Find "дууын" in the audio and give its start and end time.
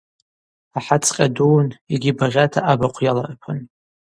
1.35-1.69